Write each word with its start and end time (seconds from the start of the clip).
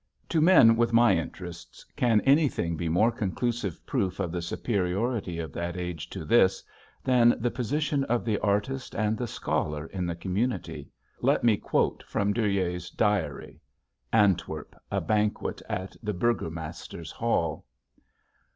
To 0.29 0.41
men 0.41 0.77
with 0.77 0.93
my 0.93 1.15
interests 1.15 1.85
can 1.95 2.21
anything 2.21 2.75
be 2.75 2.89
more 2.89 3.11
conclusive 3.11 3.85
proof 3.85 4.19
of 4.19 4.31
the 4.31 4.41
superiority 4.41 5.37
of 5.37 5.53
that 5.53 5.77
age 5.77 6.09
to 6.09 6.25
this 6.25 6.63
than 7.03 7.35
the 7.39 7.51
position 7.51 8.03
of 8.05 8.25
the 8.25 8.39
artist 8.39 8.95
and 8.95 9.15
the 9.15 9.27
scholar 9.27 9.85
in 9.85 10.07
the 10.07 10.15
community? 10.15 10.89
Let 11.21 11.43
me 11.43 11.55
quote 11.55 12.01
from 12.07 12.33
Dürer's 12.33 12.89
diary. 12.89 13.61
(Antwerp, 14.11 14.75
a 14.89 15.01
banquet 15.01 15.61
at 15.69 15.95
the 16.01 16.13
burgomaster's 16.15 17.11
hall.) 17.11 17.67